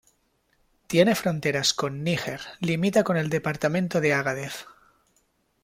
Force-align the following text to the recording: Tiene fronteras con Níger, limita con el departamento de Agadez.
Tiene 0.87 1.13
fronteras 1.13 1.75
con 1.75 2.03
Níger, 2.03 2.41
limita 2.59 3.03
con 3.03 3.17
el 3.17 3.29
departamento 3.29 4.01
de 4.01 4.15
Agadez. 4.15 4.65